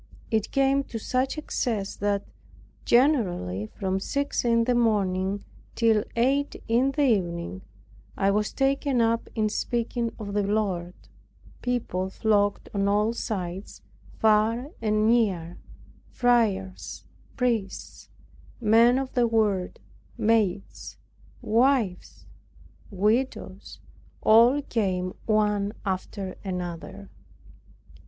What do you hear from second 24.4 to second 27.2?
came one after another.